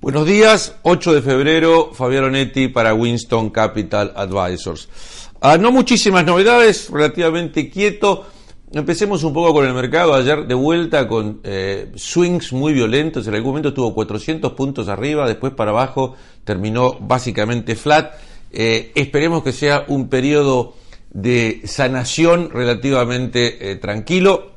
Buenos 0.00 0.26
días, 0.26 0.76
8 0.82 1.14
de 1.14 1.22
febrero, 1.22 1.90
Fabián 1.94 2.24
Onetti 2.24 2.68
para 2.68 2.94
Winston 2.94 3.50
Capital 3.50 4.12
Advisors. 4.14 4.88
Ah, 5.40 5.56
no 5.58 5.72
muchísimas 5.72 6.24
novedades, 6.24 6.90
relativamente 6.90 7.70
quieto. 7.70 8.26
Empecemos 8.72 9.22
un 9.22 9.32
poco 9.32 9.54
con 9.54 9.66
el 9.66 9.72
mercado. 9.72 10.14
Ayer 10.14 10.46
de 10.46 10.54
vuelta 10.54 11.06
con 11.06 11.40
eh, 11.44 11.92
swings 11.94 12.52
muy 12.52 12.72
violentos. 12.72 13.26
En 13.26 13.34
algún 13.34 13.52
momento 13.52 13.68
estuvo 13.68 13.94
400 13.94 14.52
puntos 14.52 14.88
arriba, 14.88 15.26
después 15.26 15.52
para 15.52 15.70
abajo 15.70 16.14
terminó 16.44 16.98
básicamente 17.00 17.76
flat. 17.76 18.14
Eh, 18.50 18.92
esperemos 18.94 19.42
que 19.42 19.52
sea 19.52 19.84
un 19.88 20.08
periodo 20.08 20.74
de 21.10 21.62
sanación 21.64 22.50
relativamente 22.50 23.70
eh, 23.70 23.76
tranquilo 23.76 24.50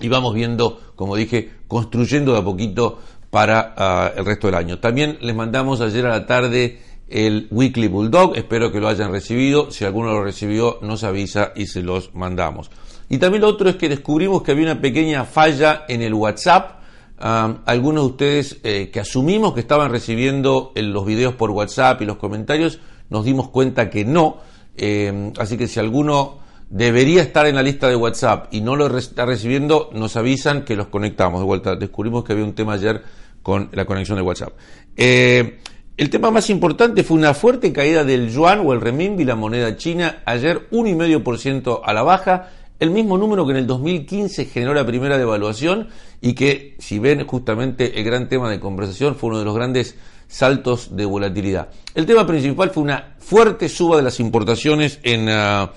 y 0.00 0.08
vamos 0.08 0.34
viendo, 0.34 0.80
como 0.96 1.14
dije, 1.14 1.50
construyendo 1.68 2.32
de 2.32 2.38
a 2.38 2.44
poquito 2.44 2.98
para 3.34 3.74
ah, 3.76 4.12
el 4.16 4.24
resto 4.24 4.46
del 4.46 4.54
año. 4.54 4.78
También 4.78 5.18
les 5.20 5.34
mandamos 5.34 5.80
ayer 5.80 6.06
a 6.06 6.10
la 6.10 6.24
tarde 6.24 6.78
el 7.08 7.48
Weekly 7.50 7.88
Bulldog, 7.88 8.36
espero 8.36 8.70
que 8.70 8.78
lo 8.78 8.86
hayan 8.86 9.10
recibido, 9.10 9.72
si 9.72 9.84
alguno 9.84 10.12
lo 10.12 10.22
recibió 10.22 10.78
nos 10.82 11.02
avisa 11.02 11.50
y 11.56 11.66
se 11.66 11.82
los 11.82 12.14
mandamos. 12.14 12.70
Y 13.08 13.18
también 13.18 13.42
lo 13.42 13.48
otro 13.48 13.68
es 13.68 13.74
que 13.74 13.88
descubrimos 13.88 14.44
que 14.44 14.52
había 14.52 14.70
una 14.70 14.80
pequeña 14.80 15.24
falla 15.24 15.84
en 15.88 16.02
el 16.02 16.14
WhatsApp, 16.14 16.78
ah, 17.18 17.56
algunos 17.66 18.04
de 18.04 18.10
ustedes 18.10 18.60
eh, 18.62 18.90
que 18.92 19.00
asumimos 19.00 19.52
que 19.52 19.60
estaban 19.60 19.90
recibiendo 19.90 20.70
los 20.76 21.04
videos 21.04 21.34
por 21.34 21.50
WhatsApp 21.50 22.02
y 22.02 22.04
los 22.04 22.18
comentarios, 22.18 22.78
nos 23.10 23.24
dimos 23.24 23.48
cuenta 23.48 23.90
que 23.90 24.04
no, 24.04 24.36
eh, 24.76 25.32
así 25.40 25.56
que 25.56 25.66
si 25.66 25.80
alguno 25.80 26.38
debería 26.70 27.22
estar 27.22 27.46
en 27.46 27.56
la 27.56 27.62
lista 27.62 27.88
de 27.88 27.96
WhatsApp 27.96 28.46
y 28.52 28.60
no 28.60 28.76
lo 28.76 28.96
está 28.96 29.26
recibiendo, 29.26 29.90
nos 29.92 30.16
avisan 30.16 30.64
que 30.64 30.76
los 30.76 30.86
conectamos. 30.86 31.40
De 31.40 31.46
vuelta, 31.46 31.74
descubrimos 31.74 32.22
que 32.22 32.32
había 32.32 32.44
un 32.44 32.54
tema 32.54 32.74
ayer 32.74 33.02
con 33.44 33.68
la 33.72 33.84
conexión 33.84 34.16
de 34.16 34.22
WhatsApp. 34.22 34.54
Eh, 34.96 35.60
el 35.96 36.10
tema 36.10 36.32
más 36.32 36.50
importante 36.50 37.04
fue 37.04 37.16
una 37.16 37.34
fuerte 37.34 37.72
caída 37.72 38.02
del 38.02 38.30
yuan 38.30 38.66
o 38.66 38.72
el 38.72 38.80
renminbi, 38.80 39.24
la 39.24 39.36
moneda 39.36 39.76
china, 39.76 40.22
ayer 40.24 40.68
1,5% 40.72 41.82
a 41.84 41.92
la 41.92 42.02
baja, 42.02 42.50
el 42.80 42.90
mismo 42.90 43.16
número 43.16 43.46
que 43.46 43.52
en 43.52 43.58
el 43.58 43.66
2015 43.68 44.46
generó 44.46 44.74
la 44.74 44.84
primera 44.84 45.18
devaluación 45.18 45.88
y 46.20 46.34
que, 46.34 46.74
si 46.80 46.98
ven 46.98 47.24
justamente 47.26 48.00
el 48.00 48.04
gran 48.04 48.28
tema 48.28 48.50
de 48.50 48.58
conversación, 48.58 49.14
fue 49.14 49.28
uno 49.28 49.38
de 49.38 49.44
los 49.44 49.54
grandes 49.54 49.96
saltos 50.26 50.96
de 50.96 51.04
volatilidad. 51.04 51.68
El 51.94 52.06
tema 52.06 52.26
principal 52.26 52.70
fue 52.70 52.82
una 52.82 53.14
fuerte 53.18 53.68
suba 53.68 53.98
de 53.98 54.02
las 54.02 54.18
importaciones 54.20 54.98
en, 55.02 55.28
ah, 55.28 55.70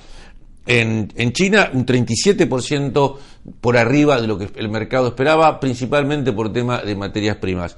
en, 0.67 1.33
China, 1.33 1.71
un 1.73 1.85
37% 1.85 3.17
por 3.61 3.77
arriba 3.77 4.19
de 4.21 4.27
lo 4.27 4.37
que 4.37 4.49
el 4.55 4.69
mercado 4.69 5.07
esperaba, 5.07 5.59
principalmente 5.59 6.33
por 6.33 6.51
tema 6.51 6.81
de 6.81 6.95
materias 6.95 7.37
primas. 7.37 7.77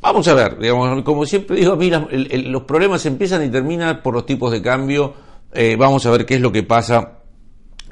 Vamos 0.00 0.26
a 0.28 0.34
ver, 0.34 0.58
digamos, 0.58 1.02
como 1.02 1.24
siempre 1.24 1.56
digo, 1.56 1.74
a 1.74 2.08
los 2.10 2.62
problemas 2.62 3.06
empiezan 3.06 3.44
y 3.44 3.50
terminan 3.50 4.02
por 4.02 4.14
los 4.14 4.26
tipos 4.26 4.50
de 4.50 4.60
cambio. 4.60 5.14
Eh, 5.52 5.76
vamos 5.78 6.04
a 6.06 6.10
ver 6.10 6.26
qué 6.26 6.34
es 6.34 6.40
lo 6.40 6.50
que 6.50 6.64
pasa. 6.64 7.20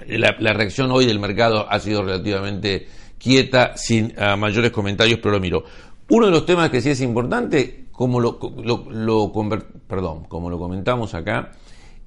La, 0.07 0.53
reacción 0.53 0.91
hoy 0.91 1.07
del 1.07 1.21
mercado 1.21 1.71
ha 1.71 1.79
sido 1.79 2.03
relativamente 2.03 2.89
quieta, 3.19 3.77
sin 3.77 4.13
ah, 4.19 4.37
mayores 4.37 4.73
comentarios, 4.73 5.21
pero 5.23 5.35
lo 5.35 5.41
miro. 5.41 5.65
Uno 6.09 6.27
de 6.27 6.33
los 6.33 6.45
temas 6.45 6.71
que 6.71 6.81
sí 6.81 6.91
es 6.91 7.01
importante, 7.03 7.87
como 7.93 8.19
lo, 8.19 8.41
lo, 8.65 9.33
perdón, 9.87 10.25
como 10.25 10.51
lo 10.51 10.59
comentamos 10.59 11.15
acá, 11.15 11.53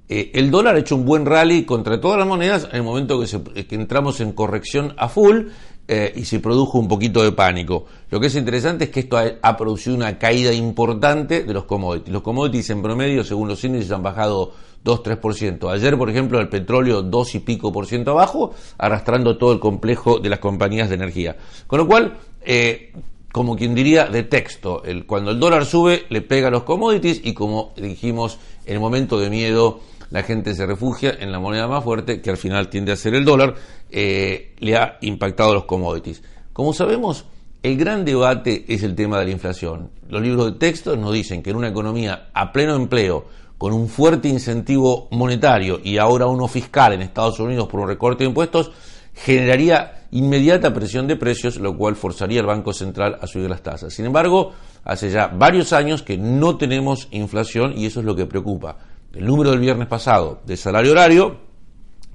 eh, 0.09 0.31
el 0.33 0.51
dólar 0.51 0.75
ha 0.75 0.79
hecho 0.79 0.95
un 0.95 1.05
buen 1.05 1.25
rally 1.25 1.63
contra 1.63 1.99
todas 1.99 2.17
las 2.17 2.27
monedas 2.27 2.67
en 2.69 2.77
el 2.77 2.83
momento 2.83 3.19
que, 3.19 3.75
entramos 3.75 4.19
en 4.19 4.33
corrección 4.33 4.93
a 4.97 5.07
full 5.07 5.47
eh, 5.87 6.13
y 6.15 6.25
se 6.25 6.39
produjo 6.39 6.77
un 6.77 6.87
poquito 6.87 7.23
de 7.23 7.31
pánico. 7.31 7.85
Lo 8.09 8.19
que 8.19 8.27
es 8.27 8.35
interesante 8.35 8.85
es 8.85 8.89
que 8.89 9.01
esto 9.01 9.17
ha, 9.17 9.57
producido 9.57 9.95
una 9.95 10.17
caída 10.17 10.53
importante 10.53 11.43
de 11.43 11.53
los 11.53 11.63
commodities. 11.63 12.11
Los 12.11 12.21
commodities 12.21 12.69
en 12.69 12.81
promedio, 12.81 13.23
según 13.23 13.47
los 13.47 13.63
índices, 13.63 13.91
han 13.91 14.03
bajado 14.03 14.51
2-3%. 14.83 15.71
Ayer, 15.71 15.97
por 15.97 16.09
ejemplo, 16.09 16.39
el 16.39 16.49
petróleo 16.49 17.01
2 17.01 17.35
y 17.35 17.39
pico 17.39 17.71
por 17.71 17.85
ciento 17.85 18.11
abajo, 18.11 18.53
arrastrando 18.77 19.37
todo 19.37 19.53
el 19.53 19.59
complejo 19.59 20.19
de 20.19 20.29
las 20.29 20.39
compañías 20.39 20.89
de 20.89 20.95
energía. 20.95 21.37
Con 21.65 21.79
lo 21.79 21.87
cual, 21.87 22.17
eh, 22.45 22.93
como 23.31 23.55
quien 23.55 23.73
diría, 23.73 24.05
de 24.05 24.23
texto. 24.23 24.83
El, 24.83 25.05
cuando 25.05 25.31
el 25.31 25.39
dólar 25.39 25.65
sube, 25.65 26.05
le 26.09 26.21
pega 26.21 26.49
a 26.49 26.51
los 26.51 26.63
commodities 26.63 27.21
y 27.23 27.33
como 27.33 27.73
dijimos, 27.75 28.37
en 28.65 28.75
el 28.75 28.79
momento 28.79 29.19
de 29.19 29.29
miedo, 29.29 29.79
la 30.13 30.21
gente 30.21 30.53
se 30.53 30.67
refugia 30.67 31.17
en 31.19 31.31
la 31.31 31.39
moneda 31.39 31.67
más 31.67 31.83
fuerte, 31.83 32.21
que 32.21 32.29
al 32.29 32.37
final 32.37 32.69
tiende 32.69 32.91
a 32.91 32.95
ser 32.95 33.15
el 33.15 33.25
dólar, 33.25 33.55
eh, 33.89 34.53
le 34.59 34.77
ha 34.77 34.99
impactado 35.01 35.55
los 35.55 35.65
commodities. 35.65 36.21
Como 36.53 36.71
sabemos, 36.71 37.25
el 37.63 37.77
gran 37.77 38.05
debate 38.05 38.63
es 38.67 38.83
el 38.83 38.93
tema 38.93 39.17
de 39.17 39.25
la 39.25 39.31
inflación. 39.31 39.89
Los 40.07 40.21
libros 40.21 40.45
de 40.45 40.59
texto 40.59 40.95
nos 40.95 41.13
dicen 41.13 41.41
que 41.41 41.49
en 41.49 41.55
una 41.55 41.69
economía 41.69 42.29
a 42.31 42.51
pleno 42.51 42.75
empleo, 42.75 43.25
con 43.57 43.73
un 43.73 43.89
fuerte 43.89 44.27
incentivo 44.27 45.07
monetario 45.09 45.79
y 45.83 45.97
ahora 45.97 46.27
uno 46.27 46.47
fiscal 46.47 46.93
en 46.93 47.01
Estados 47.01 47.39
Unidos 47.39 47.67
por 47.67 47.79
un 47.79 47.87
recorte 47.87 48.23
de 48.23 48.27
impuestos, 48.27 48.71
generaría 49.15 50.05
inmediata 50.11 50.71
presión 50.75 51.07
de 51.07 51.15
precios, 51.15 51.57
lo 51.57 51.75
cual 51.75 51.95
forzaría 51.95 52.41
al 52.41 52.45
Banco 52.45 52.71
Central 52.71 53.17
a 53.19 53.25
subir 53.25 53.49
las 53.49 53.63
tasas. 53.63 53.91
Sin 53.91 54.05
embargo, 54.05 54.51
hace 54.83 55.09
ya 55.09 55.25
varios 55.25 55.73
años 55.73 56.03
que 56.03 56.19
no 56.19 56.55
tenemos 56.55 57.07
inflación 57.09 57.73
y 57.75 57.87
eso 57.87 58.01
es 58.01 58.05
lo 58.05 58.15
que 58.15 58.27
preocupa. 58.27 58.77
El 59.13 59.25
número 59.27 59.51
del 59.51 59.59
viernes 59.59 59.87
pasado 59.87 60.41
de 60.43 60.57
salario 60.57 60.91
horario 60.91 61.37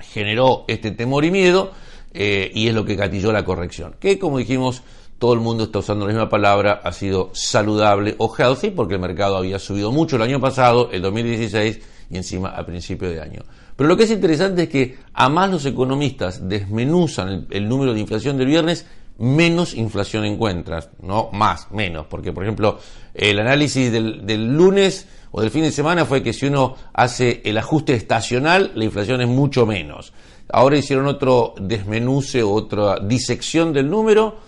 generó 0.00 0.64
este 0.66 0.90
temor 0.90 1.24
y 1.24 1.30
miedo 1.30 1.70
eh, 2.12 2.50
y 2.52 2.66
es 2.66 2.74
lo 2.74 2.84
que 2.84 2.96
gatilló 2.96 3.32
la 3.32 3.44
corrección. 3.44 3.94
Que 4.00 4.18
como 4.18 4.38
dijimos, 4.38 4.82
todo 5.18 5.32
el 5.32 5.40
mundo 5.40 5.64
está 5.64 5.78
usando 5.78 6.06
la 6.06 6.12
misma 6.12 6.28
palabra, 6.28 6.80
ha 6.82 6.92
sido 6.92 7.30
saludable 7.34 8.16
o 8.18 8.34
healthy 8.34 8.70
porque 8.70 8.94
el 8.94 9.00
mercado 9.00 9.36
había 9.36 9.60
subido 9.60 9.92
mucho 9.92 10.16
el 10.16 10.22
año 10.22 10.40
pasado, 10.40 10.90
el 10.90 11.02
2016 11.02 11.80
y 12.10 12.16
encima 12.16 12.48
a 12.50 12.66
principio 12.66 13.08
de 13.10 13.20
año. 13.20 13.42
Pero 13.76 13.88
lo 13.88 13.96
que 13.96 14.02
es 14.02 14.10
interesante 14.10 14.64
es 14.64 14.68
que 14.68 14.98
a 15.12 15.28
más 15.28 15.50
los 15.50 15.64
economistas 15.66 16.48
desmenuzan 16.48 17.46
el, 17.50 17.68
número 17.68 17.94
de 17.94 18.00
inflación 18.00 18.36
del 18.36 18.48
viernes, 18.48 18.86
menos 19.18 19.74
inflación 19.74 20.24
encuentras, 20.24 20.90
no 21.00 21.30
más, 21.32 21.70
menos, 21.70 22.06
porque 22.06 22.32
por 22.32 22.42
ejemplo 22.42 22.80
el 23.14 23.38
análisis 23.38 23.92
del, 23.92 24.26
del 24.26 24.52
lunes 24.56 25.06
o 25.30 25.40
del 25.40 25.50
fin 25.50 25.62
de 25.62 25.72
semana 25.72 26.04
fue 26.04 26.22
que 26.22 26.32
si 26.32 26.46
uno 26.46 26.76
hace 26.92 27.42
el 27.44 27.58
ajuste 27.58 27.94
estacional, 27.94 28.72
la 28.74 28.84
inflación 28.84 29.20
es 29.20 29.28
mucho 29.28 29.66
menos. 29.66 30.12
Ahora 30.50 30.78
hicieron 30.78 31.06
otro 31.06 31.54
desmenuce, 31.60 32.42
otra 32.42 32.98
disección 33.00 33.72
del 33.72 33.90
número 33.90 34.38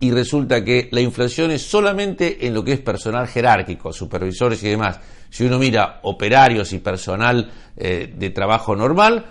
y 0.00 0.10
resulta 0.10 0.64
que 0.64 0.88
la 0.92 1.00
inflación 1.00 1.50
es 1.50 1.62
solamente 1.62 2.46
en 2.46 2.54
lo 2.54 2.64
que 2.64 2.72
es 2.72 2.80
personal 2.80 3.28
jerárquico, 3.28 3.92
supervisores 3.92 4.62
y 4.64 4.68
demás. 4.68 5.00
Si 5.30 5.44
uno 5.44 5.58
mira 5.58 6.00
operarios 6.02 6.72
y 6.72 6.78
personal 6.78 7.50
eh, 7.76 8.12
de 8.14 8.30
trabajo 8.30 8.76
normal, 8.76 9.24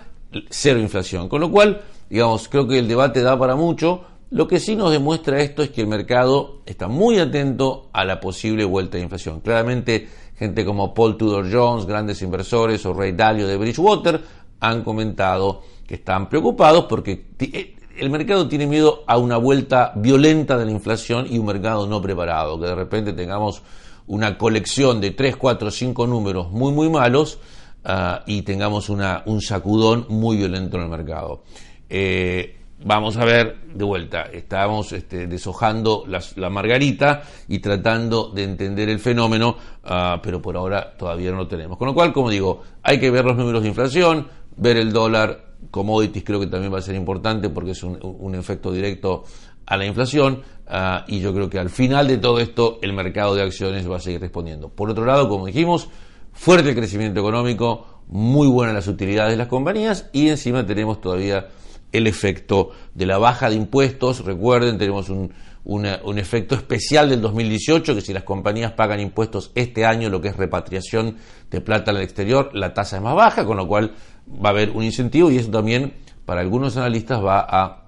cero 0.48 0.80
inflación. 0.80 1.28
Con 1.28 1.40
lo 1.40 1.50
cual, 1.50 1.82
digamos, 2.08 2.48
creo 2.48 2.66
que 2.66 2.78
el 2.78 2.88
debate 2.88 3.22
da 3.22 3.38
para 3.38 3.54
mucho. 3.54 4.04
Lo 4.34 4.48
que 4.48 4.58
sí 4.58 4.74
nos 4.74 4.90
demuestra 4.90 5.40
esto 5.40 5.62
es 5.62 5.70
que 5.70 5.80
el 5.80 5.86
mercado 5.86 6.62
está 6.66 6.88
muy 6.88 7.20
atento 7.20 7.88
a 7.92 8.04
la 8.04 8.18
posible 8.18 8.64
vuelta 8.64 8.96
de 8.96 9.04
inflación. 9.04 9.38
Claramente 9.38 10.08
gente 10.36 10.64
como 10.64 10.92
Paul 10.92 11.16
Tudor 11.16 11.46
Jones, 11.52 11.86
grandes 11.86 12.20
inversores, 12.20 12.84
o 12.84 12.92
Ray 12.92 13.12
Dalio 13.12 13.46
de 13.46 13.56
Bridgewater, 13.56 14.20
han 14.58 14.82
comentado 14.82 15.62
que 15.86 15.94
están 15.94 16.28
preocupados 16.28 16.86
porque 16.86 17.28
eh, 17.38 17.76
el 17.96 18.10
mercado 18.10 18.48
tiene 18.48 18.66
miedo 18.66 19.04
a 19.06 19.18
una 19.18 19.36
vuelta 19.36 19.92
violenta 19.94 20.58
de 20.58 20.64
la 20.64 20.72
inflación 20.72 21.28
y 21.30 21.38
un 21.38 21.46
mercado 21.46 21.86
no 21.86 22.02
preparado, 22.02 22.58
que 22.58 22.66
de 22.66 22.74
repente 22.74 23.12
tengamos 23.12 23.62
una 24.08 24.36
colección 24.36 25.00
de 25.00 25.12
3, 25.12 25.36
4, 25.36 25.70
5 25.70 26.08
números 26.08 26.50
muy, 26.50 26.72
muy 26.72 26.90
malos 26.90 27.38
ah, 27.84 28.24
y 28.26 28.42
tengamos 28.42 28.88
un 28.88 29.40
sacudón 29.40 30.06
muy 30.08 30.38
violento 30.38 30.76
en 30.76 30.82
el 30.82 30.88
mercado. 30.88 31.44
Eh, 31.88 32.63
vamos 32.82 33.16
a 33.16 33.24
ver 33.24 33.56
de 33.74 33.84
vuelta, 33.84 34.22
estamos 34.32 34.92
este, 34.92 35.26
deshojando 35.26 36.04
la 36.06 36.50
margarita 36.50 37.22
y 37.48 37.58
tratando 37.58 38.30
de 38.30 38.44
entender 38.44 38.88
el 38.88 38.98
fenómeno, 38.98 39.56
ah, 39.84 40.20
pero 40.22 40.40
por 40.40 40.56
ahora 40.56 40.94
todavía 40.96 41.30
no 41.30 41.38
lo 41.38 41.48
tenemos. 41.48 41.78
Con 41.78 41.88
lo 41.88 41.94
cual, 41.94 42.12
como 42.12 42.30
digo, 42.30 42.62
hay 42.82 42.98
que 42.98 43.10
ver 43.10 43.24
los 43.24 43.36
números 43.36 43.62
de 43.62 43.68
inflación, 43.68 44.28
ver 44.56 44.76
el 44.76 44.92
dólar, 44.92 45.54
commodities 45.70 46.24
creo 46.24 46.40
que 46.40 46.46
también 46.46 46.72
va 46.72 46.78
a 46.78 46.82
ser 46.82 46.94
importante 46.94 47.48
porque 47.48 47.70
es 47.70 47.82
un, 47.82 48.34
efecto 48.34 48.70
directo 48.70 49.24
a 49.66 49.76
la 49.76 49.86
inflación 49.86 50.42
ah, 50.66 51.04
y 51.08 51.20
yo 51.20 51.32
creo 51.32 51.48
que 51.48 51.58
al 51.58 51.70
final 51.70 52.06
de 52.06 52.18
todo 52.18 52.38
esto 52.38 52.78
el 52.82 52.92
mercado 52.92 53.34
de 53.34 53.42
acciones 53.42 53.90
va 53.90 53.96
a 53.96 54.00
seguir 54.00 54.20
respondiendo. 54.20 54.68
Por 54.68 54.90
otro 54.90 55.04
lado, 55.04 55.28
como 55.28 55.46
dijimos, 55.46 55.88
fuerte 56.32 56.74
crecimiento 56.74 57.20
económico, 57.20 58.02
muy 58.08 58.46
buenas 58.46 58.74
las 58.74 58.88
utilidades 58.88 59.32
de 59.32 59.38
las 59.38 59.48
compañías 59.48 60.10
y 60.12 60.28
encima 60.28 60.66
tenemos 60.66 61.00
todavía 61.00 61.48
el 61.94 62.06
efecto 62.06 62.70
de 62.94 63.06
la 63.06 63.18
baja 63.18 63.48
de 63.48 63.56
impuestos. 63.56 64.24
Recuerden, 64.24 64.76
tenemos 64.76 65.08
un, 65.08 65.32
un 65.64 66.18
efecto 66.18 66.54
especial 66.54 67.08
del 67.08 67.22
2018, 67.22 67.94
que 67.94 68.00
si 68.00 68.12
las 68.12 68.24
compañías 68.24 68.72
pagan 68.72 69.00
impuestos 69.00 69.50
este 69.54 69.86
año, 69.86 70.10
lo 70.10 70.20
que 70.20 70.28
es 70.28 70.36
repatriación 70.36 71.16
de 71.50 71.60
plata 71.60 71.90
al 71.90 72.02
exterior, 72.02 72.50
la 72.52 72.74
tasa 72.74 72.96
es 72.96 73.02
más 73.02 73.14
baja, 73.14 73.46
con 73.46 73.56
lo 73.56 73.66
cual 73.66 73.94
va 74.28 74.50
a 74.50 74.52
haber 74.52 74.70
un 74.70 74.82
incentivo 74.84 75.30
y 75.30 75.38
eso 75.38 75.50
también 75.50 75.94
para 76.26 76.40
algunos 76.40 76.76
analistas 76.76 77.22
va 77.22 77.46
a 77.48 77.84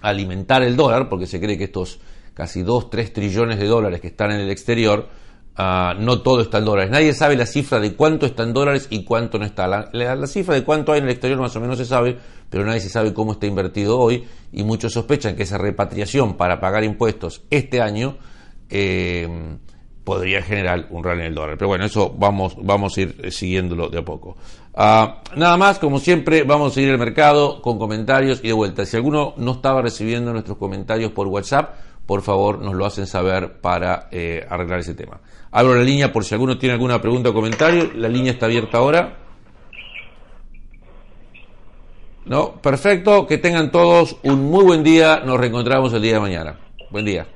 alimentar 0.00 0.62
el 0.62 0.76
dólar, 0.76 1.08
porque 1.08 1.26
se 1.26 1.40
cree 1.40 1.58
que 1.58 1.64
estos 1.64 2.00
casi 2.34 2.62
2, 2.62 2.90
3 2.90 3.12
trillones 3.12 3.58
de 3.58 3.66
dólares 3.66 4.00
que 4.00 4.08
están 4.08 4.30
en 4.30 4.40
el 4.40 4.50
exterior, 4.50 5.08
ah, 5.56 5.94
no 5.98 6.20
todo 6.22 6.42
está 6.42 6.58
en 6.58 6.64
dólares. 6.64 6.90
Nadie 6.90 7.12
sabe 7.14 7.36
la 7.36 7.46
cifra 7.46 7.80
de 7.80 7.94
cuánto 7.94 8.26
está 8.26 8.42
en 8.42 8.52
dólares 8.52 8.88
y 8.90 9.04
cuánto 9.04 9.38
no 9.38 9.44
está. 9.44 9.66
La, 9.92 10.26
cifra 10.26 10.54
de 10.54 10.64
cuánto 10.64 10.92
hay 10.92 10.98
en 10.98 11.04
el 11.04 11.10
exterior 11.10 11.40
más 11.40 11.54
o 11.56 11.60
menos 11.60 11.78
se 11.78 11.84
sabe, 11.84 12.16
pero 12.50 12.64
nadie 12.64 12.80
se 12.80 12.88
sabe 12.88 13.12
cómo 13.12 13.32
está 13.32 13.46
invertido 13.46 13.98
hoy 13.98 14.24
y 14.52 14.62
muchos 14.64 14.92
sospechan 14.92 15.36
que 15.36 15.44
esa 15.44 15.58
repatriación 15.58 16.34
para 16.34 16.60
pagar 16.60 16.84
impuestos 16.84 17.42
este 17.50 17.80
año 17.80 18.16
eh, 18.70 19.28
podría 20.06 20.40
generar 20.40 20.86
un 20.90 21.02
rally 21.02 21.22
en 21.22 21.26
el 21.26 21.34
dólar. 21.34 21.58
Pero 21.58 21.66
bueno, 21.66 21.84
eso 21.84 22.14
vamos, 22.16 22.56
vamos 22.62 22.96
a 22.96 23.00
ir 23.00 23.16
eh, 23.22 23.30
siguiéndolo 23.32 23.88
de 23.88 23.98
a 23.98 24.04
poco. 24.04 24.36
Ah, 24.72 25.22
nada 25.34 25.56
más, 25.56 25.80
como 25.80 25.98
siempre, 25.98 26.44
vamos 26.44 26.70
a 26.70 26.74
seguir 26.76 26.90
el 26.90 26.98
mercado 26.98 27.60
con 27.60 27.76
comentarios 27.76 28.40
y 28.44 28.46
de 28.46 28.52
vuelta. 28.52 28.86
Si 28.86 28.96
alguno 28.96 29.34
no 29.36 29.52
estaba 29.52 29.82
recibiendo 29.82 30.32
nuestros 30.32 30.58
comentarios 30.58 31.10
por 31.10 31.26
WhatsApp, 31.26 31.74
por 32.06 32.22
favor 32.22 32.60
nos 32.60 32.74
lo 32.74 32.86
hacen 32.86 33.06
saber 33.06 33.60
para 33.60 34.08
eh, 34.12 34.46
arreglar 34.48 34.80
ese 34.80 34.94
tema. 34.94 35.20
Abro 35.50 35.74
la 35.74 35.82
línea 35.82 36.12
por 36.12 36.24
si 36.24 36.34
alguno 36.34 36.56
tiene 36.56 36.74
alguna 36.74 37.00
pregunta 37.00 37.30
o 37.30 37.34
comentario. 37.34 37.90
La 37.94 38.08
línea 38.08 38.32
está 38.32 38.46
abierta 38.46 38.78
ahora. 38.78 39.18
No, 42.24 42.54
perfecto. 42.60 43.26
Que 43.26 43.38
tengan 43.38 43.70
todos 43.70 44.16
un 44.22 44.44
muy 44.50 44.64
buen 44.64 44.82
día. 44.82 45.22
Nos 45.24 45.38
reencontramos 45.38 45.92
el 45.92 46.02
día 46.02 46.14
de 46.14 46.20
mañana. 46.20 46.58
Buen 46.90 47.04
día. 47.04 47.26